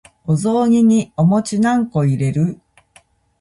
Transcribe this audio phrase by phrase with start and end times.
[0.25, 2.59] お雑煮にお餅何個入れる？